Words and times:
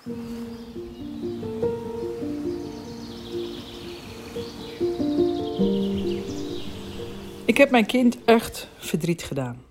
Ik 0.00 0.06
heb 7.56 7.70
mijn 7.70 7.86
kind 7.86 8.24
echt 8.24 8.68
verdriet 8.78 9.22
gedaan. 9.22 9.62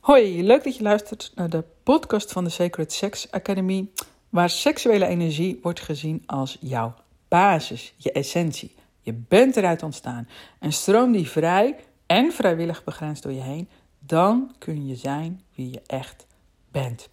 Hoi, 0.00 0.42
leuk 0.42 0.64
dat 0.64 0.76
je 0.76 0.82
luistert 0.82 1.32
naar 1.34 1.50
de 1.50 1.64
podcast 1.82 2.32
van 2.32 2.44
de 2.44 2.50
Sacred 2.50 2.92
Sex 2.92 3.30
Academy, 3.30 3.88
waar 4.28 4.50
seksuele 4.50 5.06
energie 5.06 5.58
wordt 5.62 5.80
gezien 5.80 6.22
als 6.26 6.56
jouw 6.60 6.94
basis, 7.28 7.94
je 7.96 8.12
essentie. 8.12 8.74
Je 9.00 9.12
bent 9.12 9.56
eruit 9.56 9.82
ontstaan 9.82 10.28
en 10.58 10.72
stroom 10.72 11.12
die 11.12 11.28
vrij 11.28 11.76
en 12.06 12.32
vrijwillig 12.32 12.84
begrensd 12.84 13.22
door 13.22 13.32
je 13.32 13.42
heen, 13.42 13.68
dan 13.98 14.54
kun 14.58 14.86
je 14.86 14.96
zijn 14.96 15.42
wie 15.54 15.70
je 15.70 15.82
echt 15.86 16.26
bent. 16.70 17.08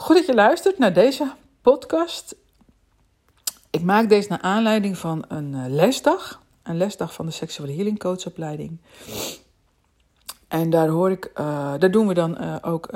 Goed 0.00 0.16
dat 0.16 0.26
je 0.26 0.34
luistert 0.34 0.78
naar 0.78 0.92
deze 0.92 1.32
podcast. 1.62 2.36
Ik 3.70 3.82
maak 3.82 4.08
deze 4.08 4.28
naar 4.28 4.40
aanleiding 4.40 4.98
van 4.98 5.24
een 5.28 5.54
eh, 5.54 5.64
lesdag, 5.68 6.42
een 6.62 6.76
lesdag 6.76 7.14
van 7.14 7.26
de 7.26 7.32
Sexual 7.32 7.68
Healing 7.68 7.98
Coachopleiding. 7.98 8.78
En 10.48 10.70
daar 10.70 10.88
hoor 10.88 11.10
ik, 11.10 11.30
uh, 11.34 11.74
daar 11.78 11.90
doen 11.90 12.06
we 12.06 12.14
dan 12.14 12.42
uh, 12.42 12.56
ook, 12.60 12.88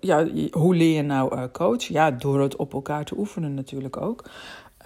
ja, 0.00 0.26
hoe 0.50 0.74
leer 0.74 0.96
je 0.96 1.02
nou 1.02 1.48
coach? 1.48 1.82
Ja, 1.82 2.10
door 2.10 2.40
het 2.40 2.56
op 2.56 2.72
elkaar 2.72 3.04
te 3.04 3.18
oefenen 3.18 3.54
natuurlijk 3.54 3.96
ook. 3.96 4.24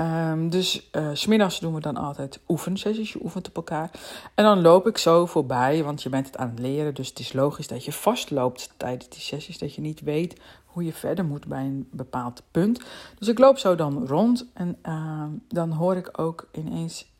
Um, 0.00 0.50
dus 0.50 0.90
uh, 0.92 1.10
smiddags 1.12 1.60
doen 1.60 1.74
we 1.74 1.80
dan 1.80 1.96
altijd 1.96 2.40
oefensessies. 2.48 3.12
Je 3.12 3.22
oefent 3.22 3.48
op 3.48 3.56
elkaar. 3.56 3.90
En 4.34 4.44
dan 4.44 4.60
loop 4.60 4.86
ik 4.86 4.98
zo 4.98 5.26
voorbij, 5.26 5.84
want 5.84 6.02
je 6.02 6.08
bent 6.08 6.26
het 6.26 6.36
aan 6.36 6.48
het 6.48 6.58
leren. 6.58 6.94
Dus 6.94 7.08
het 7.08 7.18
is 7.18 7.32
logisch 7.32 7.66
dat 7.66 7.84
je 7.84 7.92
vastloopt 7.92 8.74
tijdens 8.76 9.08
die 9.08 9.20
sessies. 9.20 9.58
Dat 9.58 9.74
je 9.74 9.80
niet 9.80 10.00
weet 10.00 10.40
hoe 10.64 10.84
je 10.84 10.92
verder 10.92 11.24
moet 11.24 11.46
bij 11.46 11.64
een 11.64 11.88
bepaald 11.92 12.42
punt. 12.50 12.80
Dus 13.18 13.28
ik 13.28 13.38
loop 13.38 13.58
zo 13.58 13.74
dan 13.74 14.06
rond. 14.06 14.46
En 14.54 14.78
uh, 14.82 15.24
dan 15.48 15.70
hoor 15.70 15.96
ik 15.96 16.18
ook 16.20 16.48
ineens 16.52 17.12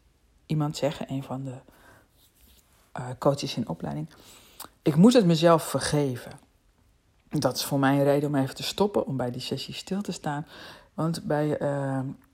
iemand 0.46 0.76
zeggen, 0.76 1.12
een 1.12 1.22
van 1.22 1.44
de 1.44 1.54
uh, 2.98 3.06
coaches 3.18 3.56
in 3.56 3.68
opleiding. 3.68 4.08
Ik 4.82 4.96
moet 4.96 5.12
het 5.12 5.26
mezelf 5.26 5.62
vergeven. 5.62 6.32
Dat 7.28 7.56
is 7.56 7.64
voor 7.64 7.78
mij 7.78 7.96
een 7.96 8.04
reden 8.04 8.28
om 8.28 8.34
even 8.34 8.54
te 8.54 8.62
stoppen, 8.62 9.06
om 9.06 9.16
bij 9.16 9.30
die 9.30 9.40
sessie 9.40 9.74
stil 9.74 10.00
te 10.00 10.12
staan. 10.12 10.46
Want 10.94 11.22
bij 11.22 11.58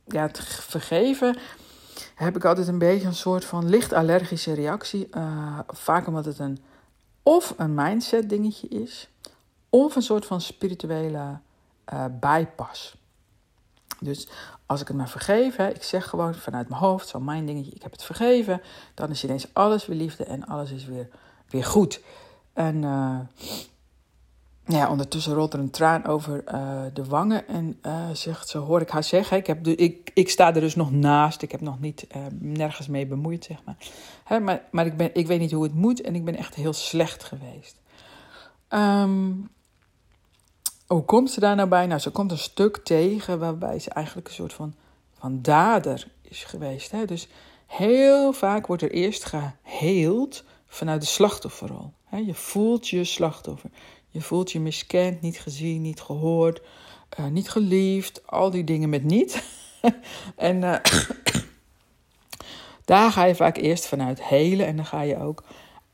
ja, 0.06 0.22
het 0.22 0.40
vergeven 0.44 1.38
heb 2.14 2.36
ik 2.36 2.44
altijd 2.44 2.68
een 2.68 2.78
beetje 2.78 3.06
een 3.06 3.14
soort 3.14 3.44
van 3.44 3.68
licht 3.68 3.92
allergische 3.92 4.52
reactie. 4.52 5.08
Uh, 5.16 5.58
vaak 5.68 6.06
omdat 6.06 6.24
het 6.24 6.38
een 6.38 6.58
of 7.22 7.54
een 7.56 7.74
mindset 7.74 8.28
dingetje 8.28 8.68
is, 8.68 9.08
of 9.70 9.96
een 9.96 10.02
soort 10.02 10.26
van 10.26 10.40
spirituele 10.40 11.38
uh, 11.92 12.04
bypass. 12.20 12.96
Dus 14.00 14.28
als 14.66 14.80
ik 14.80 14.88
het 14.88 14.96
maar 14.96 15.08
vergeef, 15.08 15.58
ik 15.58 15.82
zeg 15.82 16.08
gewoon 16.08 16.34
vanuit 16.34 16.68
mijn 16.68 16.80
hoofd, 16.80 17.08
zo'n 17.08 17.24
mijn 17.24 17.46
dingetje, 17.46 17.72
ik 17.72 17.82
heb 17.82 17.92
het 17.92 18.04
vergeven, 18.04 18.60
dan 18.94 19.10
is 19.10 19.24
ineens 19.24 19.46
alles 19.52 19.86
weer 19.86 19.96
liefde 19.96 20.24
en 20.24 20.46
alles 20.46 20.70
is 20.70 20.84
weer, 20.84 21.08
weer 21.48 21.64
goed. 21.64 22.00
En 22.52 22.82
uh, 22.82 23.18
ja, 24.66 24.90
ondertussen 24.90 25.34
rolt 25.34 25.52
er 25.52 25.58
een 25.58 25.70
traan 25.70 26.04
over 26.04 26.44
uh, 26.54 26.82
de 26.92 27.04
wangen 27.04 27.48
en 27.48 27.78
uh, 27.82 28.10
zegt, 28.12 28.48
zo 28.48 28.64
hoor 28.64 28.80
ik 28.80 28.90
haar 28.90 29.04
zeggen. 29.04 29.36
Ik, 29.36 29.46
heb 29.46 29.64
de, 29.64 29.74
ik, 29.74 30.10
ik 30.14 30.30
sta 30.30 30.54
er 30.54 30.60
dus 30.60 30.74
nog 30.74 30.90
naast, 30.90 31.42
ik 31.42 31.52
heb 31.52 31.60
nog 31.60 31.80
niet 31.80 32.06
uh, 32.16 32.22
nergens 32.38 32.88
mee 32.88 33.06
bemoeid, 33.06 33.44
zeg 33.44 33.64
maar. 33.64 33.76
Hè, 34.24 34.40
maar 34.40 34.62
maar 34.70 34.86
ik, 34.86 34.96
ben, 34.96 35.10
ik 35.14 35.26
weet 35.26 35.40
niet 35.40 35.52
hoe 35.52 35.62
het 35.62 35.74
moet 35.74 36.00
en 36.00 36.14
ik 36.14 36.24
ben 36.24 36.36
echt 36.36 36.54
heel 36.54 36.72
slecht 36.72 37.24
geweest. 37.24 37.76
Um, 38.68 39.48
hoe 40.86 41.02
komt 41.02 41.30
ze 41.30 41.40
daar 41.40 41.56
nou 41.56 41.68
bij? 41.68 41.86
Nou, 41.86 42.00
ze 42.00 42.10
komt 42.10 42.30
een 42.30 42.38
stuk 42.38 42.76
tegen 42.76 43.38
waarbij 43.38 43.78
ze 43.78 43.90
eigenlijk 43.90 44.28
een 44.28 44.34
soort 44.34 44.52
van, 44.52 44.74
van 45.18 45.42
dader 45.42 46.06
is 46.22 46.44
geweest. 46.44 46.90
Hè? 46.90 47.04
Dus 47.04 47.28
heel 47.66 48.32
vaak 48.32 48.66
wordt 48.66 48.82
er 48.82 48.90
eerst 48.90 49.24
geheeld 49.24 50.44
vanuit 50.66 51.00
de 51.00 51.06
slachtofferrol. 51.06 51.92
Je 52.24 52.34
voelt 52.34 52.88
je 52.88 53.04
slachtoffer. 53.04 53.70
Je 54.16 54.22
voelt 54.22 54.52
je 54.52 54.60
miskend, 54.60 55.20
niet 55.20 55.38
gezien, 55.38 55.82
niet 55.82 56.00
gehoord, 56.00 56.60
uh, 57.20 57.26
niet 57.26 57.50
geliefd, 57.50 58.26
al 58.26 58.50
die 58.50 58.64
dingen 58.64 58.88
met 58.88 59.04
niet. 59.04 59.42
en 60.36 60.56
uh, 60.56 60.76
daar 62.84 63.12
ga 63.12 63.24
je 63.24 63.34
vaak 63.34 63.56
eerst 63.56 63.86
vanuit 63.86 64.22
helen 64.22 64.66
en 64.66 64.76
dan 64.76 64.84
ga 64.84 65.00
je 65.00 65.18
ook 65.18 65.44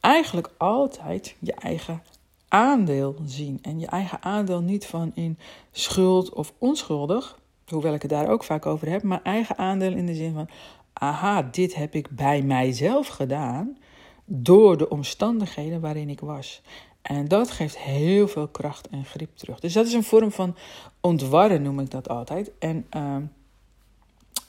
eigenlijk 0.01 0.51
altijd 0.57 1.35
je 1.39 1.53
eigen 1.53 2.03
aandeel 2.49 3.17
zien. 3.25 3.59
En 3.63 3.81
je 3.81 3.87
eigen 3.87 4.23
aandeel 4.23 4.61
niet 4.61 4.87
van 4.87 5.13
in 5.15 5.39
schuld 5.73 6.33
of 6.33 6.53
onschuldig, 6.59 7.39
hoewel 7.69 7.95
ik 7.95 8.03
het 8.03 8.11
daar 8.11 8.29
ook 8.29 8.45
vaak 8.45 8.67
over 8.67 8.89
heb, 8.89 9.03
maar 9.03 9.23
eigen 9.23 9.59
aandeel 9.59 9.93
in 9.93 10.07
de 10.07 10.15
zin 10.15 10.35
van, 10.35 10.49
aha, 10.93 11.43
dit 11.43 11.75
heb 11.75 11.95
ik 11.95 12.11
bij 12.11 12.43
mijzelf 12.43 13.07
gedaan 13.07 13.79
door 14.25 14.77
de 14.77 14.89
omstandigheden 14.89 15.81
waarin 15.81 16.09
ik 16.09 16.21
was. 16.21 16.63
En 17.03 17.29
dat 17.29 17.51
geeft 17.51 17.79
heel 17.79 18.29
veel 18.29 18.49
kracht 18.49 18.89
en 18.89 19.05
grip 19.05 19.37
terug. 19.37 19.61
Dus 19.61 19.73
dat 19.73 19.87
is 19.87 19.93
een 19.93 20.05
vorm 20.05 20.33
van 20.33 20.57
ontwarren, 21.01 21.63
noem 21.63 21.81
ik 21.81 21.91
dat 21.91 22.09
altijd. 22.09 22.51
En, 22.59 22.87
uh, 22.97 23.17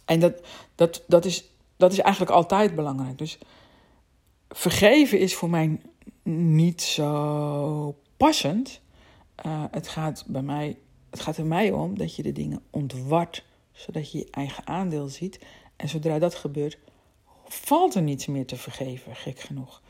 en 0.06 0.20
dat, 0.20 0.42
dat, 0.76 1.04
dat, 1.08 1.26
is, 1.26 1.50
dat 1.78 1.92
is 1.92 2.00
eigenlijk 2.00 2.36
altijd 2.36 2.76
belangrijk. 2.76 3.18
Dus 3.18 3.38
vergeven 4.50 5.20
is 5.20 5.36
voor 5.36 5.50
mij 5.50 5.80
niet 6.24 6.82
zo 6.82 7.96
passend. 8.18 8.82
Uh, 9.46 9.64
het, 9.72 9.88
gaat 9.88 10.24
bij 10.28 10.42
mij, 10.42 10.78
het 11.10 11.20
gaat 11.20 11.38
er 11.38 11.46
mij 11.46 11.72
om 11.72 11.98
dat 11.98 12.16
je 12.16 12.24
de 12.24 12.32
dingen 12.32 12.62
ontwart, 12.70 13.46
zodat 13.72 14.12
je 14.12 14.18
je 14.18 14.28
eigen 14.32 14.68
aandeel 14.68 15.08
ziet. 15.08 15.40
En 15.76 15.90
zodra 15.90 16.20
dat 16.20 16.36
gebeurt, 16.36 16.78
valt 17.46 17.96
er 17.96 18.02
niets 18.02 18.26
meer 18.26 18.46
te 18.46 18.56
vergeven, 18.56 19.16
gek 19.16 19.40
genoeg. 19.40 19.82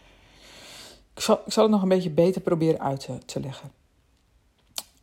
Ik 1.15 1.21
zal, 1.21 1.41
het 1.45 1.69
nog 1.69 1.81
een 1.81 1.87
beetje 1.87 2.09
beter 2.09 2.41
proberen 2.41 2.79
uit 2.79 2.99
te, 2.99 3.17
te 3.25 3.39
leggen. 3.39 3.71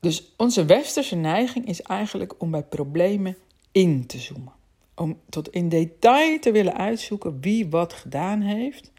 Dus 0.01 0.33
onze 0.37 0.65
westerse 0.65 1.17
neiging 1.17 1.67
is 1.67 1.83
eigenlijk 1.83 2.35
om 2.39 2.51
bij 2.51 2.63
problemen 2.63 3.37
in 3.73 4.07
te 4.07 4.19
zoomen. 4.19 4.53
Om 4.95 5.21
tot 5.29 5.49
in 5.49 5.69
detail 5.69 6.39
te 6.39 6.53
willen 6.53 6.77
uitzoeken 6.77 7.41
wie 7.41 7.69
wat 7.69 7.93
gedaan 7.93 8.41
heeft. 8.41 8.91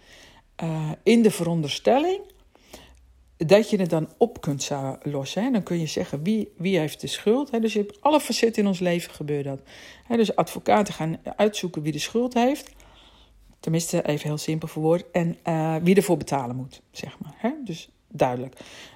Uh, 0.63 0.91
in 1.03 1.21
de 1.21 1.31
veronderstelling 1.31 2.21
dat 3.47 3.69
je 3.69 3.77
het 3.77 3.89
dan 3.89 4.09
op 4.17 4.41
kunt 4.41 4.69
lossen. 5.03 5.51
Dan 5.51 5.63
kun 5.63 5.79
je 5.79 5.85
zeggen 5.85 6.23
wie, 6.23 6.51
wie 6.57 6.79
heeft 6.79 7.01
de 7.01 7.07
schuld. 7.07 7.51
Hè? 7.51 7.59
Dus 7.59 7.73
je 7.73 7.79
hebt 7.79 8.01
alle 8.01 8.19
facetten 8.19 8.61
in 8.61 8.67
ons 8.67 8.79
leven 8.79 9.13
gebeurt 9.13 9.43
dat. 9.43 9.59
Hè? 10.03 10.17
Dus 10.17 10.35
advocaten 10.35 10.93
gaan 10.93 11.19
uitzoeken 11.35 11.81
wie 11.81 11.91
de 11.91 11.99
schuld 11.99 12.33
heeft. 12.33 12.71
Tenminste, 13.61 14.07
even 14.07 14.27
heel 14.27 14.37
simpel 14.37 14.67
verwoord. 14.67 15.11
En 15.11 15.37
uh, 15.47 15.75
wie 15.81 15.95
ervoor 15.95 16.17
betalen 16.17 16.55
moet, 16.55 16.81
zeg 16.91 17.17
maar. 17.19 17.33
Hè? 17.37 17.49
Dus 17.63 17.89
duidelijk. 18.07 18.55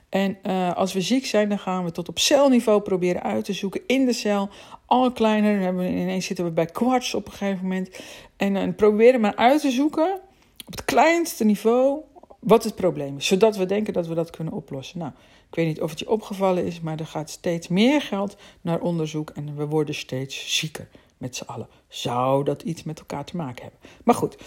En 0.10 0.38
uh, 0.44 0.76
als 0.76 0.94
we 0.94 1.02
ziek 1.02 1.26
zijn, 1.26 1.50
dan 1.50 1.60
gaan 1.60 1.84
we 1.84 1.92
tot 1.92 2.10
op 2.10 2.20
celniveau 2.20 2.82
proberen 2.82 3.24
uit 3.24 3.46
te 3.46 3.54
zoeken. 3.54 3.82
In 3.88 4.06
de 4.06 4.14
cel, 4.14 4.50
al 4.86 5.12
kleiner. 5.12 5.60
hebben 5.60 5.84
we, 5.84 5.90
ineens 5.90 6.26
zitten 6.26 6.46
we 6.46 6.52
bij 6.52 6.66
kwarts 6.66 7.14
op 7.14 7.26
een 7.26 7.32
gegeven 7.32 7.62
moment. 7.62 7.90
En, 8.38 8.56
en 8.56 8.76
proberen 8.76 9.22
maar 9.22 9.36
uit 9.36 9.62
te 9.62 9.72
zoeken, 9.72 10.20
op 10.66 10.72
het 10.72 10.86
kleinste 10.86 11.44
niveau, 11.44 12.00
wat 12.40 12.64
het 12.64 12.76
probleem 12.76 13.18
is. 13.18 13.28
Zodat 13.28 13.58
we 13.58 13.66
denken 13.66 13.94
dat 13.94 14.08
we 14.08 14.14
dat 14.14 14.30
kunnen 14.30 14.54
oplossen. 14.54 15.00
Nou, 15.00 15.12
ik 15.50 15.56
weet 15.56 15.68
niet 15.68 15.82
of 15.82 15.90
het 15.90 16.00
je 16.00 16.10
opgevallen 16.10 16.66
is, 16.66 16.80
maar 16.80 17.00
er 17.00 17.08
gaat 17.08 17.30
steeds 17.30 17.68
meer 17.68 18.02
geld 18.02 18.36
naar 18.62 18.80
onderzoek. 18.80 19.30
En 19.30 19.56
we 19.56 19.66
worden 19.66 19.96
steeds 19.96 20.58
zieker 20.58 20.88
met 21.18 21.36
z'n 21.36 21.44
allen. 21.44 21.68
Zou 21.88 22.44
dat 22.44 22.62
iets 22.62 22.84
met 22.84 23.00
elkaar 23.00 23.26
te 23.26 23.36
maken 23.36 23.64
hebben? 23.64 23.80
Maar 24.04 24.16
goed, 24.16 24.38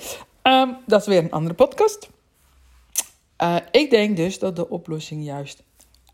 um, 0.42 0.76
dat 0.86 1.00
is 1.00 1.06
weer 1.06 1.24
een 1.24 1.30
andere 1.30 1.54
podcast. 1.54 2.08
Uh, 3.42 3.56
ik 3.70 3.90
denk 3.90 4.16
dus 4.16 4.38
dat 4.38 4.56
de 4.56 4.68
oplossing 4.68 5.24
juist 5.24 5.62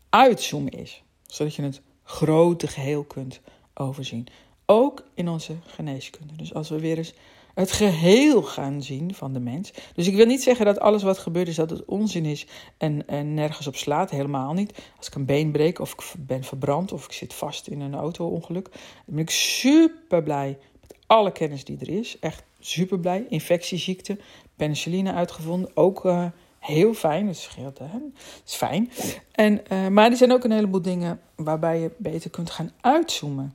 uitzoomen 0.09 0.71
is, 0.71 1.03
zodat 1.25 1.55
je 1.55 1.61
het 1.61 1.81
grote 2.03 2.67
geheel 2.67 3.03
kunt 3.03 3.39
overzien. 3.73 4.27
Ook 4.65 5.03
in 5.13 5.29
onze 5.29 5.55
geneeskunde. 5.65 6.35
Dus 6.35 6.53
als 6.53 6.69
we 6.69 6.79
weer 6.79 6.97
eens 6.97 7.13
het 7.55 7.71
geheel 7.71 8.43
gaan 8.43 8.83
zien 8.83 9.13
van 9.13 9.33
de 9.33 9.39
mens. 9.39 9.73
Dus 9.93 10.07
ik 10.07 10.15
wil 10.15 10.25
niet 10.25 10.43
zeggen 10.43 10.65
dat 10.65 10.79
alles 10.79 11.03
wat 11.03 11.17
gebeurt 11.17 11.47
is 11.47 11.55
dat 11.55 11.69
het 11.69 11.85
onzin 11.85 12.25
is 12.25 12.47
en, 12.77 13.07
en 13.07 13.33
nergens 13.33 13.67
op 13.67 13.75
slaat. 13.75 14.09
Helemaal 14.09 14.53
niet. 14.53 14.79
Als 14.97 15.07
ik 15.07 15.15
een 15.15 15.25
been 15.25 15.51
breek 15.51 15.79
of 15.79 15.93
ik 15.93 16.03
ben 16.17 16.43
verbrand 16.43 16.91
of 16.91 17.05
ik 17.05 17.11
zit 17.11 17.33
vast 17.33 17.67
in 17.67 17.81
een 17.81 17.95
auto-ongeluk, 17.95 18.69
dan 18.71 19.15
ben 19.15 19.19
ik 19.19 19.29
super 19.29 20.23
blij 20.23 20.57
met 20.81 20.95
alle 21.07 21.31
kennis 21.31 21.65
die 21.65 21.77
er 21.79 21.89
is. 21.89 22.19
Echt 22.19 22.43
super 22.59 22.99
blij. 22.99 23.25
Infectieziekte, 23.29 24.17
penicilline 24.55 25.13
uitgevonden, 25.13 25.71
ook 25.73 26.05
uh, 26.05 26.25
heel 26.59 26.93
fijn. 26.93 27.25
Dat 27.25 27.35
scheelt, 27.35 27.77
hè? 27.77 27.87
Dat 27.87 28.01
is 28.45 28.55
fijn. 28.55 28.91
En, 29.31 29.61
uh, 29.71 29.87
maar 29.87 30.11
er 30.11 30.17
zijn 30.17 30.31
ook 30.31 30.43
een 30.43 30.51
heleboel 30.51 30.81
dingen 30.81 31.19
waarbij 31.35 31.79
je 31.79 31.91
beter 31.97 32.29
kunt 32.29 32.49
gaan 32.49 32.71
uitzoomen. 32.81 33.53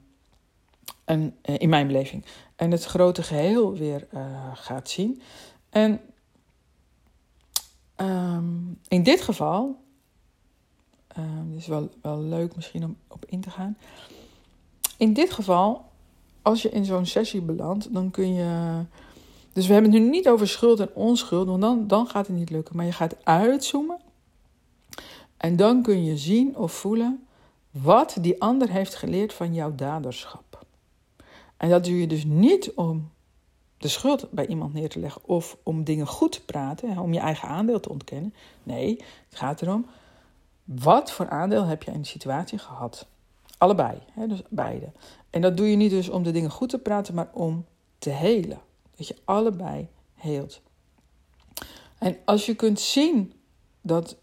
En, 1.11 1.37
uh, 1.45 1.55
in 1.59 1.69
mijn 1.69 1.87
beleving 1.87 2.25
en 2.57 2.71
het 2.71 2.85
grote 2.85 3.23
geheel 3.23 3.73
weer 3.73 4.07
uh, 4.15 4.21
gaat 4.55 4.89
zien. 4.89 5.23
En 5.71 6.01
um, 7.97 8.79
in 8.89 9.03
dit 9.03 9.21
geval, 9.21 9.81
um, 11.19 11.55
is 11.57 11.67
wel, 11.67 11.91
wel 12.03 12.21
leuk 12.21 12.57
misschien 12.57 12.85
om 12.85 12.97
op 13.09 13.25
in 13.25 13.41
te 13.41 13.51
gaan. 13.51 13.77
In 14.97 15.13
dit 15.13 15.31
geval 15.31 15.85
als 16.43 16.63
je 16.63 16.71
in 16.71 16.85
zo'n 16.85 17.07
sessie 17.07 17.41
belandt, 17.41 17.95
dan 17.95 18.11
kun 18.11 18.35
je. 18.35 18.83
Dus 19.53 19.67
we 19.67 19.73
hebben 19.73 19.93
het 19.93 20.03
nu 20.03 20.09
niet 20.09 20.29
over 20.29 20.49
schuld 20.49 20.81
en 20.81 20.95
onschuld, 20.95 21.47
want 21.47 21.61
dan, 21.61 21.87
dan 21.87 22.07
gaat 22.07 22.27
het 22.27 22.37
niet 22.37 22.51
lukken. 22.51 22.77
Maar 22.77 22.87
je 22.87 22.93
gaat 22.93 23.25
uitzoomen. 23.25 23.99
En 25.37 25.57
dan 25.57 25.83
kun 25.83 26.05
je 26.05 26.17
zien 26.17 26.57
of 26.57 26.73
voelen 26.73 27.27
wat 27.71 28.17
die 28.21 28.41
ander 28.41 28.71
heeft 28.71 28.95
geleerd 28.95 29.33
van 29.33 29.55
jouw 29.55 29.75
daderschap. 29.75 30.50
En 31.61 31.69
dat 31.69 31.85
doe 31.85 32.01
je 32.01 32.07
dus 32.07 32.25
niet 32.25 32.73
om 32.75 33.11
de 33.77 33.89
schuld 33.89 34.31
bij 34.31 34.47
iemand 34.47 34.75
neer 34.75 34.89
te 34.89 34.99
leggen 34.99 35.23
of 35.25 35.57
om 35.63 35.85
dingen 35.85 36.07
goed 36.07 36.33
te 36.33 36.45
praten, 36.45 36.99
om 36.99 37.13
je 37.13 37.19
eigen 37.19 37.49
aandeel 37.49 37.81
te 37.81 37.89
ontkennen. 37.89 38.35
Nee, 38.63 38.97
het 39.29 39.39
gaat 39.39 39.63
erom, 39.63 39.87
wat 40.65 41.13
voor 41.13 41.29
aandeel 41.29 41.65
heb 41.65 41.83
je 41.83 41.91
in 41.91 42.01
de 42.01 42.07
situatie 42.07 42.59
gehad? 42.59 43.07
Allebei, 43.59 43.99
hè, 44.13 44.27
dus 44.27 44.43
beide. 44.49 44.93
En 45.31 45.41
dat 45.41 45.57
doe 45.57 45.71
je 45.71 45.77
niet 45.77 45.91
dus 45.91 46.09
om 46.09 46.23
de 46.23 46.31
dingen 46.31 46.51
goed 46.51 46.69
te 46.69 46.79
praten, 46.79 47.15
maar 47.15 47.31
om 47.33 47.65
te 47.99 48.11
helen. 48.11 48.61
Dat 48.97 49.09
je 49.09 49.17
allebei 49.25 49.89
heelt. 50.15 50.61
En 51.99 52.17
als 52.25 52.47
je 52.47 52.55
kunt 52.55 52.81
zien 52.81 53.33
dat 53.81 54.17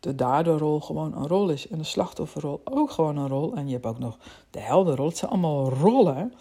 de 0.00 0.14
daderrol 0.14 0.80
gewoon 0.80 1.16
een 1.16 1.26
rol 1.26 1.48
is 1.48 1.68
en 1.68 1.78
de 1.78 1.84
slachtofferrol 1.84 2.60
ook 2.64 2.90
gewoon 2.90 3.16
een 3.16 3.28
rol, 3.28 3.54
en 3.54 3.66
je 3.66 3.72
hebt 3.72 3.86
ook 3.86 3.98
nog 3.98 4.18
de 4.50 4.60
helderrol, 4.60 5.06
het 5.06 5.16
zijn 5.16 5.30
allemaal 5.30 5.70
rollen. 5.70 6.32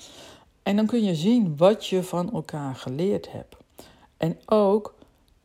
En 0.64 0.76
dan 0.76 0.86
kun 0.86 1.04
je 1.04 1.16
zien 1.16 1.58
wat 1.58 1.88
je 1.88 2.04
van 2.04 2.34
elkaar 2.34 2.76
geleerd 2.76 3.32
hebt. 3.32 3.56
En 4.18 4.40
ook 4.46 4.96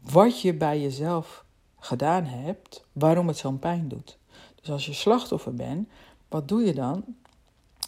wat 0.00 0.40
je 0.40 0.54
bij 0.54 0.80
jezelf 0.80 1.44
gedaan 1.78 2.24
hebt, 2.24 2.84
waarom 2.92 3.28
het 3.28 3.36
zo'n 3.36 3.58
pijn 3.58 3.88
doet. 3.88 4.18
Dus 4.60 4.70
als 4.70 4.86
je 4.86 4.92
slachtoffer 4.92 5.54
bent, 5.54 5.88
wat 6.28 6.48
doe 6.48 6.62
je 6.62 6.74
dan? 6.74 7.04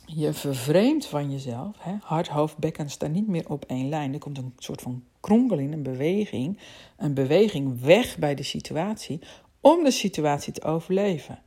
Je 0.06 0.32
vervreemdt 0.32 1.06
van 1.06 1.30
jezelf. 1.30 1.76
Hè? 1.78 1.94
Hart, 2.02 2.28
hoofd, 2.28 2.56
bekken 2.56 2.90
staan 2.90 3.12
niet 3.12 3.28
meer 3.28 3.48
op 3.48 3.64
één 3.64 3.88
lijn. 3.88 4.12
Er 4.12 4.18
komt 4.18 4.38
een 4.38 4.52
soort 4.58 4.80
van 4.80 5.02
kronkeling, 5.20 5.72
een 5.72 5.82
beweging. 5.82 6.58
Een 6.96 7.14
beweging 7.14 7.80
weg 7.80 8.18
bij 8.18 8.34
de 8.34 8.42
situatie 8.42 9.20
om 9.60 9.84
de 9.84 9.90
situatie 9.90 10.52
te 10.52 10.62
overleven. 10.62 11.38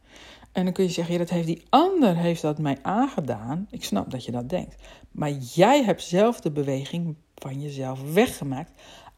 En 0.51 0.63
dan 0.63 0.73
kun 0.73 0.83
je 0.83 0.89
zeggen, 0.89 1.13
ja, 1.13 1.19
dat 1.19 1.29
heeft 1.29 1.47
die 1.47 1.63
ander 1.69 2.15
heeft 2.15 2.41
dat 2.41 2.57
mij 2.57 2.77
aangedaan. 2.81 3.67
Ik 3.69 3.83
snap 3.83 4.11
dat 4.11 4.25
je 4.25 4.31
dat 4.31 4.49
denkt. 4.49 4.75
Maar 5.11 5.31
jij 5.31 5.83
hebt 5.83 6.03
zelf 6.03 6.39
de 6.39 6.51
beweging 6.51 7.15
van 7.35 7.61
jezelf 7.61 8.13
weggemaakt 8.13 8.71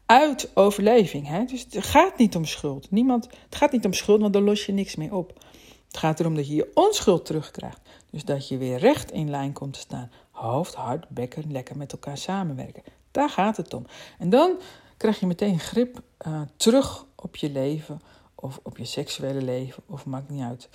uit 0.06 0.50
overleving. 0.54 1.26
Hè? 1.26 1.44
Dus 1.44 1.66
het 1.70 1.84
gaat 1.84 2.18
niet 2.18 2.36
om 2.36 2.44
schuld. 2.44 2.90
Niemand, 2.90 3.28
het 3.44 3.54
gaat 3.54 3.72
niet 3.72 3.84
om 3.84 3.92
schuld, 3.92 4.20
want 4.20 4.32
daar 4.32 4.42
los 4.42 4.66
je 4.66 4.72
niks 4.72 4.94
mee 4.94 5.14
op. 5.14 5.44
Het 5.86 5.96
gaat 5.96 6.20
erom 6.20 6.34
dat 6.34 6.48
je 6.48 6.54
je 6.54 6.70
onschuld 6.74 7.24
terugkrijgt. 7.24 7.80
Dus 8.10 8.24
dat 8.24 8.48
je 8.48 8.56
weer 8.56 8.78
recht 8.78 9.10
in 9.10 9.30
lijn 9.30 9.52
komt 9.52 9.72
te 9.72 9.78
staan. 9.78 10.10
Hoofd, 10.30 10.74
hart, 10.74 11.08
bekken, 11.08 11.52
lekker 11.52 11.76
met 11.76 11.92
elkaar 11.92 12.18
samenwerken. 12.18 12.82
Daar 13.10 13.30
gaat 13.30 13.56
het 13.56 13.74
om. 13.74 13.86
En 14.18 14.30
dan 14.30 14.58
krijg 14.96 15.20
je 15.20 15.26
meteen 15.26 15.58
grip 15.58 16.02
uh, 16.26 16.40
terug 16.56 17.06
op 17.14 17.36
je 17.36 17.50
leven. 17.50 18.00
Of 18.34 18.60
op 18.62 18.78
je 18.78 18.84
seksuele 18.84 19.42
leven. 19.42 19.82
Of 19.86 20.06
maakt 20.06 20.30
niet 20.30 20.42
uit. 20.42 20.68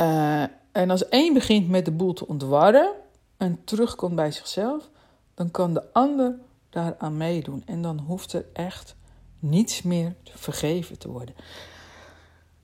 Uh, 0.00 0.42
en 0.72 0.90
als 0.90 1.08
één 1.08 1.34
begint 1.34 1.68
met 1.68 1.84
de 1.84 1.90
boel 1.90 2.12
te 2.12 2.26
ontwarren. 2.26 2.92
En 3.36 3.64
terugkomt 3.64 4.14
bij 4.14 4.30
zichzelf. 4.30 4.88
Dan 5.34 5.50
kan 5.50 5.74
de 5.74 5.92
ander 5.92 6.38
daaraan 6.70 7.16
meedoen. 7.16 7.62
En 7.66 7.82
dan 7.82 7.98
hoeft 7.98 8.32
er 8.32 8.44
echt 8.52 8.96
niets 9.38 9.82
meer 9.82 10.14
vergeven 10.24 10.98
te 10.98 11.10
worden. 11.10 11.34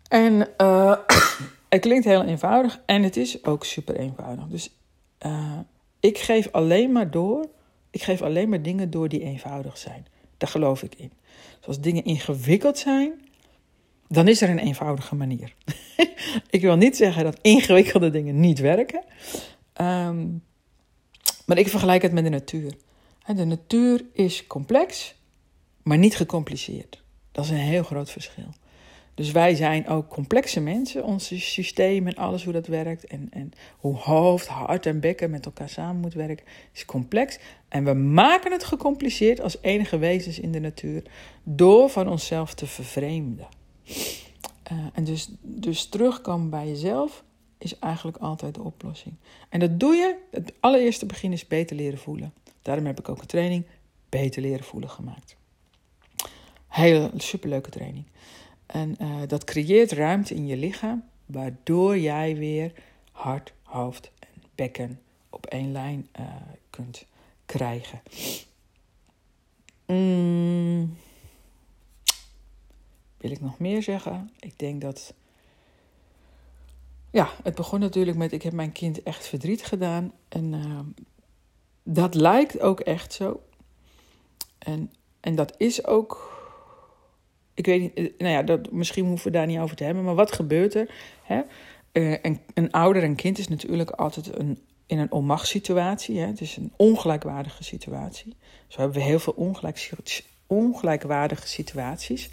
En 0.09 0.49
uh, 0.59 0.97
het 1.69 1.81
klinkt 1.81 2.05
heel 2.05 2.23
eenvoudig 2.23 2.81
en 2.87 3.03
het 3.03 3.17
is 3.17 3.45
ook 3.45 3.65
super 3.65 3.97
eenvoudig. 3.97 4.47
Dus 4.47 4.71
uh, 5.27 5.59
ik 6.01 6.19
geef 6.19 6.49
alleen 6.53 6.93
maar 6.93 7.11
door, 7.11 7.47
ik 7.91 8.03
geef 8.03 8.23
alleen 8.23 8.49
maar 8.49 8.63
dingen 8.63 8.91
door 8.91 9.09
die 9.09 9.23
eenvoudig 9.23 9.79
zijn. 9.79 10.07
Daar 10.37 10.51
geloof 10.51 10.83
ik 10.83 10.95
in. 10.95 11.13
Dus 11.59 11.67
als 11.67 11.81
dingen 11.81 12.05
ingewikkeld 12.05 12.79
zijn, 12.79 13.21
dan 14.13 14.29
is 14.29 14.41
er 14.41 14.51
een 14.51 14.59
eenvoudige 14.59 15.15
manier. 15.15 15.55
ik 16.51 16.61
wil 16.61 16.77
niet 16.77 16.97
zeggen 16.97 17.25
dat 17.25 17.39
ingewikkelde 17.43 18.11
dingen 18.11 18.41
niet 18.41 18.59
werken. 18.59 19.05
Um, 19.81 20.43
maar 21.47 21.59
ik 21.59 21.69
vergelijk 21.69 22.03
het 22.03 22.13
met 22.13 22.25
de 22.25 22.31
natuur. 22.31 22.73
De 23.27 23.45
natuur 23.45 24.05
is 24.13 24.47
complex, 24.47 25.15
maar 25.83 25.99
niet 25.99 26.17
gecompliceerd. 26.17 27.03
Dat 27.33 27.45
is 27.45 27.51
een 27.51 27.57
heel 27.57 27.83
groot 27.83 28.11
verschil. 28.11 28.55
Dus 29.15 29.31
wij 29.31 29.55
zijn 29.55 29.89
ook 29.89 30.09
complexe 30.09 30.61
mensen, 30.61 31.05
ons 31.05 31.53
systeem 31.53 32.07
en 32.07 32.15
alles 32.15 32.45
hoe 32.45 32.53
dat 32.53 32.67
werkt. 32.67 33.07
En, 33.07 33.29
en 33.31 33.53
hoe 33.79 33.97
hoofd, 33.97 34.47
hart 34.47 34.87
en 34.87 35.01
bekken 35.01 35.31
met 35.31 35.47
elkaar 35.47 35.69
samen 35.69 36.01
moet 36.01 36.15
werken, 36.15 36.47
is 36.73 36.85
complex. 36.85 37.39
En 37.69 37.85
we 37.85 37.93
maken 37.93 38.53
het 38.53 38.65
gecompliceerd 38.65 39.41
als 39.41 39.57
enige 39.61 39.99
wezens 39.99 40.39
in 40.39 40.53
de 40.53 40.61
natuur 40.61 41.03
door 41.43 41.91
van 41.91 42.09
onszelf 42.09 42.55
te 42.55 42.67
vervreemden. 42.67 43.61
Uh, 44.73 44.87
en 44.93 45.05
dus, 45.05 45.29
dus 45.41 45.87
terugkomen 45.87 46.51
bij 46.51 46.69
jezelf 46.69 47.25
is 47.59 47.79
eigenlijk 47.79 48.17
altijd 48.17 48.55
de 48.55 48.63
oplossing. 48.63 49.15
En 49.49 49.61
dat 49.61 49.81
doe 49.81 49.95
je, 49.95 50.17
het 50.31 50.53
allereerste 50.61 51.07
begin 51.07 51.33
is 51.33 51.47
beter 51.47 51.77
leren 51.77 51.99
voelen. 51.99 52.33
Daarom 52.63 52.87
heb 52.87 52.99
ik 52.99 53.09
ook 53.09 53.21
een 53.21 53.27
training 53.27 53.65
beter 54.09 54.43
leren 54.43 54.65
voelen 54.65 54.91
gemaakt. 54.91 55.37
Hele 56.69 57.11
superleuke 57.17 57.71
training. 57.71 58.05
En 58.67 58.97
uh, 59.01 59.17
dat 59.27 59.45
creëert 59.45 59.93
ruimte 59.93 60.35
in 60.35 60.47
je 60.47 60.57
lichaam, 60.57 61.05
waardoor 61.27 61.99
jij 61.99 62.37
weer 62.37 62.73
hart, 63.13 63.53
hoofd 63.63 64.11
en 64.19 64.43
bekken 64.55 65.01
op 65.31 65.47
één 65.47 65.73
lijn 65.73 66.09
uh, 66.21 66.27
kunt 66.71 67.07
krijgen. 67.47 68.03
Mm. 69.87 70.97
Wil 73.23 73.31
ik 73.31 73.41
nog 73.41 73.59
meer 73.59 73.83
zeggen? 73.83 74.31
Ik 74.41 74.59
denk 74.59 74.81
dat. 74.81 75.15
Ja, 77.11 77.29
het 77.43 77.55
begon 77.55 77.81
natuurlijk 77.81 78.17
met: 78.17 78.33
ik 78.33 78.43
heb 78.43 78.53
mijn 78.53 78.73
kind 78.73 79.03
echt 79.03 79.27
verdriet 79.27 79.65
gedaan. 79.65 80.13
En 80.29 80.53
uh, 80.53 80.81
dat 81.83 82.15
lijkt 82.15 82.61
ook 82.61 82.81
echt 82.81 83.13
zo. 83.13 83.43
En, 84.59 84.93
en 85.21 85.35
dat 85.35 85.55
is 85.57 85.87
ook 85.87 86.33
ik 87.55 87.67
weet 87.67 87.81
niet, 87.81 87.95
eh, 87.95 88.19
nou 88.19 88.33
ja, 88.33 88.43
dat, 88.43 88.73
misschien 88.73 89.07
hoeven 89.07 89.27
we 89.27 89.39
daar 89.39 89.47
niet 89.47 89.59
over 89.59 89.77
te 89.77 89.85
hebben, 89.85 90.05
maar 90.05 90.15
wat 90.15 90.33
gebeurt 90.33 90.75
er? 90.75 90.95
Hè? 91.23 91.43
Uh, 91.93 92.17
een, 92.23 92.41
een 92.55 92.71
ouder 92.71 93.03
en 93.03 93.15
kind 93.15 93.39
is 93.39 93.49
natuurlijk 93.49 93.91
altijd 93.91 94.39
een, 94.39 94.59
in 94.87 94.99
een 94.99 95.13
onmachtssituatie. 95.13 96.19
Hè? 96.19 96.27
Het 96.27 96.41
is 96.41 96.57
een 96.57 96.73
ongelijkwaardige 96.77 97.65
situatie. 97.65 98.37
Zo 98.69 98.81
hebben 98.81 98.99
we 98.99 99.05
heel 99.05 99.19
veel 99.19 99.33
ongelijk, 99.33 99.93
ongelijkwaardige 100.47 101.49
situaties. 101.49 102.31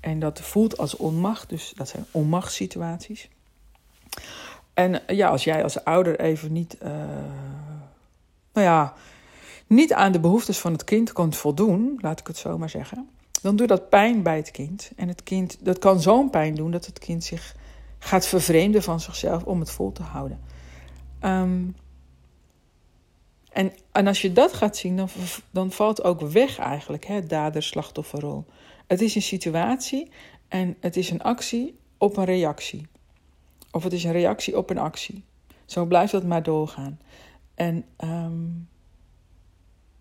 En 0.00 0.18
dat 0.18 0.40
voelt 0.40 0.78
als 0.78 0.96
onmacht, 0.96 1.48
dus 1.48 1.72
dat 1.76 1.88
zijn 1.88 2.04
onmachtssituaties. 2.10 3.28
En 4.74 5.06
eh, 5.06 5.16
ja, 5.16 5.28
als 5.28 5.44
jij 5.44 5.62
als 5.62 5.84
ouder 5.84 6.20
even 6.20 6.52
niet, 6.52 6.76
uh, 6.82 6.90
nou 8.52 8.66
ja, 8.66 8.94
niet 9.66 9.92
aan 9.92 10.12
de 10.12 10.20
behoeftes 10.20 10.58
van 10.58 10.72
het 10.72 10.84
kind 10.84 11.12
kunt 11.12 11.36
voldoen, 11.36 11.98
laat 12.00 12.20
ik 12.20 12.26
het 12.26 12.36
zo 12.36 12.58
maar 12.58 12.70
zeggen 12.70 13.08
dan 13.40 13.56
doet 13.56 13.68
dat 13.68 13.88
pijn 13.88 14.22
bij 14.22 14.36
het 14.36 14.50
kind. 14.50 14.90
En 14.96 15.08
het 15.08 15.22
kind, 15.22 15.56
dat 15.60 15.78
kan 15.78 16.00
zo'n 16.00 16.30
pijn 16.30 16.54
doen 16.54 16.70
dat 16.70 16.86
het 16.86 16.98
kind 16.98 17.24
zich 17.24 17.54
gaat 17.98 18.26
vervreemden 18.26 18.82
van 18.82 19.00
zichzelf 19.00 19.42
om 19.44 19.60
het 19.60 19.70
vol 19.70 19.92
te 19.92 20.02
houden. 20.02 20.40
Um, 21.22 21.76
en, 23.58 23.72
en 23.92 24.06
als 24.06 24.22
je 24.22 24.32
dat 24.32 24.52
gaat 24.52 24.76
zien, 24.76 24.96
dan, 24.96 25.08
dan 25.50 25.70
valt 25.70 26.04
ook 26.04 26.20
weg 26.20 26.58
eigenlijk 26.58 27.06
hè, 27.06 27.26
dader-slachtofferrol. 27.26 28.44
Het 28.86 29.00
is 29.00 29.14
een 29.14 29.22
situatie 29.22 30.10
en 30.48 30.76
het 30.80 30.96
is 30.96 31.10
een 31.10 31.22
actie 31.22 31.78
op 31.96 32.16
een 32.16 32.24
reactie. 32.24 32.86
Of 33.70 33.84
het 33.84 33.92
is 33.92 34.04
een 34.04 34.12
reactie 34.12 34.56
op 34.56 34.70
een 34.70 34.78
actie. 34.78 35.24
Zo 35.66 35.84
blijft 35.84 36.12
dat 36.12 36.24
maar 36.24 36.42
doorgaan. 36.42 37.00
En, 37.54 37.84
um, 38.04 38.68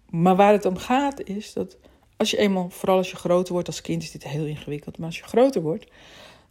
maar 0.10 0.36
waar 0.36 0.54
het 0.54 0.66
om 0.66 0.78
gaat 0.78 1.24
is 1.24 1.54
dat 1.54 1.78
als 2.18 2.32
je 2.32 2.38
eenmaal, 2.38 2.70
vooral 2.70 2.98
als 2.98 3.12
je 3.12 3.16
groter 3.16 3.54
wordt, 3.54 3.68
als 3.68 3.82
kind 3.82 4.04
is 4.04 4.12
dit 4.12 4.24
heel 4.24 4.46
ingewikkeld, 4.46 4.98
maar 4.98 5.08
als 5.08 5.18
je 5.18 5.24
groter 5.24 5.62
wordt, 5.62 5.92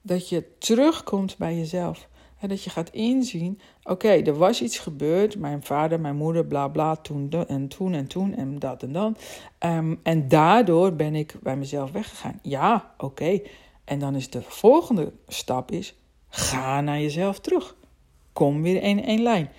dat 0.03 0.29
je 0.29 0.45
terugkomt 0.59 1.37
bij 1.39 1.57
jezelf. 1.57 2.09
En 2.39 2.49
dat 2.49 2.63
je 2.63 2.71
gaat 2.71 2.91
inzien, 2.91 3.61
oké, 3.83 4.09
er 4.09 4.39
was 4.39 4.63
iets 4.63 4.79
gebeurd, 4.79 5.39
mijn 5.39 5.63
vader, 5.63 6.01
mijn 6.01 6.17
moeder, 6.17 6.47
bla 6.47 6.69
bla, 6.69 6.97
toen 6.97 7.31
en 7.47 7.69
toen 7.69 7.95
en 7.95 8.07
toen 8.07 8.35
en 8.35 8.59
dat 8.59 8.83
en 8.83 8.93
dan. 8.93 9.17
Ehm, 9.59 9.95
en 10.03 10.29
daardoor 10.29 10.93
ben 10.93 11.15
ik 11.15 11.35
bij 11.43 11.57
mezelf 11.57 11.91
weggegaan. 11.91 12.39
Ja, 12.43 12.95
oké. 12.99 13.41
En 13.85 13.99
dan 13.99 14.15
is 14.15 14.31
de 14.31 14.43
volgende 14.43 15.13
stap 15.29 15.71
is, 15.71 15.95
ga 16.29 16.81
naar 16.81 17.01
jezelf 17.01 17.41
terug. 17.41 17.77
Kom 18.33 18.63
weer 18.63 18.83
in 18.83 19.05
één 19.05 19.23
lijn. 19.23 19.51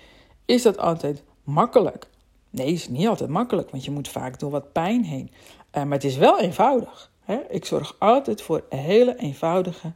Is 0.44 0.62
dat 0.62 0.78
altijd 0.78 1.22
makkelijk? 1.44 2.08
Nee, 2.50 2.72
is 2.72 2.88
niet 2.88 3.06
altijd 3.06 3.30
makkelijk, 3.30 3.70
want 3.70 3.84
je 3.84 3.90
moet 3.90 4.08
vaak 4.08 4.38
door 4.38 4.50
wat 4.50 4.72
pijn 4.72 5.04
heen. 5.04 5.30
Uh, 5.76 5.82
maar 5.82 5.92
het 5.92 6.04
is 6.04 6.16
wel 6.16 6.40
eenvoudig. 6.40 7.10
Hè? 7.24 7.38
Ik 7.48 7.64
zorg 7.64 7.96
altijd 7.98 8.42
voor 8.42 8.64
hele 8.68 9.16
eenvoudige 9.16 9.92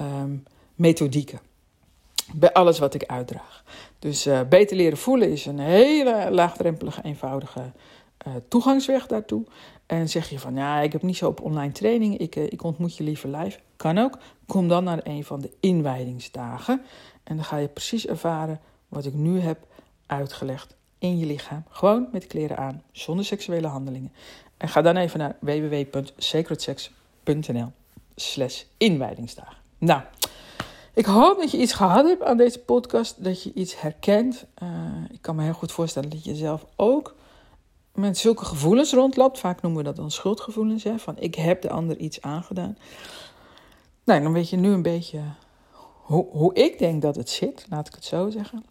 um, 0.00 0.44
methodieken. 0.74 1.40
Bij 2.32 2.52
alles 2.52 2.78
wat 2.78 2.94
ik 2.94 3.04
uitdraag. 3.04 3.64
Dus 3.98 4.26
uh, 4.26 4.40
beter 4.48 4.76
leren 4.76 4.98
voelen 4.98 5.30
is 5.30 5.46
een 5.46 5.58
hele 5.58 6.28
laagdrempelige, 6.30 7.02
eenvoudige 7.02 7.72
uh, 8.26 8.32
toegangsweg 8.48 9.06
daartoe. 9.06 9.44
En 9.86 10.08
zeg 10.08 10.30
je 10.30 10.38
van 10.38 10.54
ja, 10.54 10.80
ik 10.80 10.92
heb 10.92 11.02
niet 11.02 11.16
zo 11.16 11.28
op 11.28 11.40
online 11.40 11.72
training, 11.72 12.18
ik, 12.18 12.36
uh, 12.36 12.44
ik 12.44 12.62
ontmoet 12.62 12.96
je 12.96 13.04
liever 13.04 13.36
live. 13.36 13.58
Kan 13.76 13.98
ook. 13.98 14.18
Kom 14.46 14.68
dan 14.68 14.84
naar 14.84 15.00
een 15.02 15.24
van 15.24 15.40
de 15.40 15.50
inwijdingsdagen. 15.60 16.82
En 17.24 17.36
dan 17.36 17.44
ga 17.44 17.56
je 17.56 17.68
precies 17.68 18.06
ervaren 18.06 18.60
wat 18.88 19.04
ik 19.04 19.14
nu 19.14 19.40
heb 19.40 19.58
uitgelegd 20.06 20.76
in 20.98 21.18
je 21.18 21.26
lichaam. 21.26 21.64
Gewoon 21.68 22.08
met 22.12 22.26
kleren 22.26 22.56
aan, 22.56 22.82
zonder 22.92 23.24
seksuele 23.24 23.66
handelingen. 23.66 24.12
En 24.56 24.68
ga 24.68 24.82
dan 24.82 24.96
even 24.96 25.18
naar 25.18 25.36
www.sacredsex.nl 25.40 27.72
slash 28.16 28.62
inwijdingsdagen. 28.76 29.56
Nou, 29.78 30.02
ik 30.94 31.04
hoop 31.04 31.38
dat 31.38 31.50
je 31.50 31.58
iets 31.58 31.72
gehad 31.72 32.06
hebt 32.06 32.22
aan 32.22 32.36
deze 32.36 32.58
podcast, 32.58 33.24
dat 33.24 33.42
je 33.42 33.52
iets 33.54 33.80
herkent. 33.80 34.44
Uh, 34.62 34.68
ik 35.10 35.22
kan 35.22 35.36
me 35.36 35.42
heel 35.42 35.52
goed 35.52 35.72
voorstellen 35.72 36.10
dat 36.10 36.24
je 36.24 36.34
zelf 36.34 36.66
ook 36.76 37.14
met 37.94 38.18
zulke 38.18 38.44
gevoelens 38.44 38.92
rondloopt. 38.92 39.38
Vaak 39.38 39.62
noemen 39.62 39.80
we 39.80 39.86
dat 39.86 39.96
dan 39.96 40.10
schuldgevoelens, 40.10 40.82
hè, 40.82 40.98
van 40.98 41.18
ik 41.18 41.34
heb 41.34 41.62
de 41.62 41.70
ander 41.70 41.96
iets 41.96 42.20
aangedaan. 42.20 42.78
Nou, 44.04 44.22
dan 44.22 44.32
weet 44.32 44.50
je 44.50 44.56
nu 44.56 44.70
een 44.70 44.82
beetje 44.82 45.20
hoe, 46.04 46.26
hoe 46.30 46.54
ik 46.54 46.78
denk 46.78 47.02
dat 47.02 47.16
het 47.16 47.30
zit, 47.30 47.66
laat 47.68 47.86
ik 47.86 47.94
het 47.94 48.04
zo 48.04 48.30
zeggen. 48.30 48.64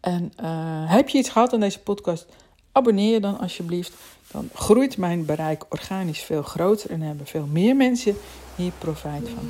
En 0.00 0.32
uh, 0.40 0.90
heb 0.90 1.08
je 1.08 1.18
iets 1.18 1.28
gehad 1.28 1.52
aan 1.52 1.60
deze 1.60 1.80
podcast? 1.80 2.26
Abonneer 2.72 3.12
je 3.12 3.20
dan 3.20 3.38
alsjeblieft. 3.38 3.92
Dan 4.30 4.48
groeit 4.54 4.96
mijn 4.96 5.24
bereik 5.24 5.64
organisch 5.68 6.20
veel 6.20 6.42
groter 6.42 6.90
en 6.90 7.00
hebben 7.00 7.26
veel 7.26 7.46
meer 7.46 7.76
mensen 7.76 8.16
hier 8.56 8.72
profijt 8.78 9.28
van. 9.28 9.48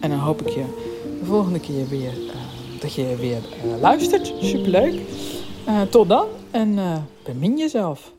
En 0.00 0.10
dan 0.10 0.18
hoop 0.18 0.40
ik 0.40 0.48
je 0.48 0.64
de 1.20 1.24
volgende 1.24 1.60
keer 1.60 1.88
weer 1.88 2.12
uh, 2.12 2.80
dat 2.80 2.94
je 2.94 3.16
weer 3.16 3.40
uh, 3.64 3.80
luistert. 3.80 4.32
Superleuk. 4.40 5.00
tot 5.90 6.08
dan 6.08 6.26
en 6.50 6.78
bemin 7.24 7.58
jezelf. 7.58 8.12